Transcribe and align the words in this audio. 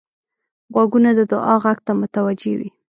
غوږونه 0.73 1.09
د 1.15 1.21
دعا 1.31 1.55
غږ 1.63 1.77
ته 1.87 1.91
متوجه 1.99 2.53
وي 2.59 2.69